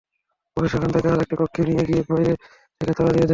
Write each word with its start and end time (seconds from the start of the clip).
পরে 0.57 0.67
সেখান 0.67 0.89
থেকে 0.91 1.07
আরেকটি 1.07 1.35
কক্ষে 1.35 1.61
নিয়ে 1.69 1.83
গিয়ে 1.87 2.01
বাইরে 2.09 2.33
থেকে 2.79 2.93
তালা 2.93 3.11
দিয়ে 3.11 3.21
দেন। 3.21 3.29